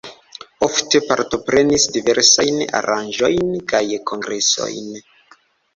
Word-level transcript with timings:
Ofte 0.67 1.01
partoprenis 1.09 1.85
diversajn 1.99 2.59
aranĝojn 2.81 3.55
kaj 3.75 3.85
kongresojn. 4.13 4.91